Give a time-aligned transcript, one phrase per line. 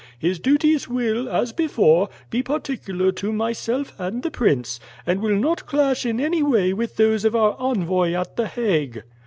[0.17, 5.67] His duties will, as before, be particular to myself and the prince, and will not
[5.67, 9.03] clash in any way with those of our envoy at the Hague."